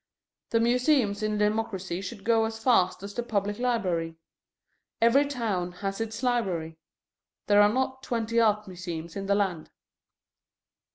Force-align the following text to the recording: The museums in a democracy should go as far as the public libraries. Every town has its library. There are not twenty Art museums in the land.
The 0.49 0.59
museums 0.59 1.21
in 1.21 1.33
a 1.33 1.37
democracy 1.37 2.01
should 2.01 2.23
go 2.23 2.45
as 2.45 2.57
far 2.57 2.91
as 3.03 3.13
the 3.13 3.21
public 3.21 3.59
libraries. 3.59 4.15
Every 4.99 5.27
town 5.27 5.73
has 5.73 6.01
its 6.01 6.23
library. 6.23 6.79
There 7.45 7.61
are 7.61 7.71
not 7.71 8.01
twenty 8.01 8.39
Art 8.39 8.67
museums 8.67 9.15
in 9.15 9.27
the 9.27 9.35
land. 9.35 9.69